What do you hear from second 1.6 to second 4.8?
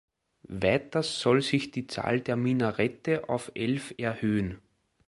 die Zahl der Minarette auf elf erhöhen.